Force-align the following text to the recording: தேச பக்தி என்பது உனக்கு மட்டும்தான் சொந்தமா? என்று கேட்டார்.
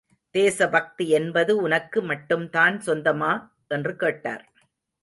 தேச 0.31 0.69
பக்தி 0.69 1.09
என்பது 1.09 1.57
உனக்கு 1.57 2.01
மட்டும்தான் 2.01 2.77
சொந்தமா? 2.77 3.49
என்று 3.67 3.95
கேட்டார். 3.95 4.45